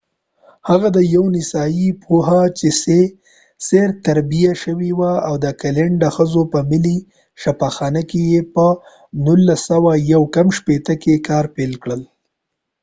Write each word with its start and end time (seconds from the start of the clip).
هغه 0.69 0.87
د 0.97 0.99
یوه 1.13 1.27
نسایي 1.37 1.89
پوه 2.03 2.21
په 2.59 2.99
څیر 3.67 3.89
تربیه 4.05 4.51
شوی 4.63 4.89
وو 4.99 5.11
او 5.27 5.33
د 5.41 5.43
اکلینډ 5.53 5.95
د 5.99 6.05
ښځو 6.15 6.41
په 6.53 6.59
ملي 6.71 6.97
شفاخانه 7.41 8.01
کې 8.09 8.21
یې 8.31 8.41
په 8.55 8.67
1959 9.27 11.03
کې 11.03 11.13
کار 11.27 11.45
پيل 11.55 11.73
کړل 11.83 12.01